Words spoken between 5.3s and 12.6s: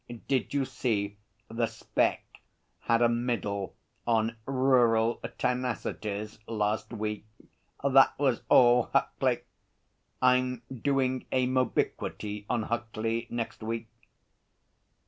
Tenacities" last week. That was all Huckley. I'm doing a "Mobiquity"